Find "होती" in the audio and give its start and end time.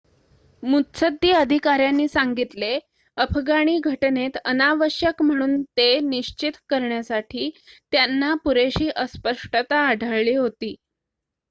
10.35-10.75